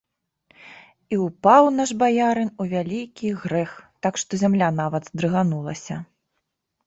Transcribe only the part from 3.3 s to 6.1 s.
грэх, так што зямля нават здрыганулася.